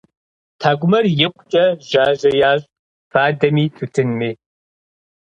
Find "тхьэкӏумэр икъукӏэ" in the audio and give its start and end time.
0.59-1.65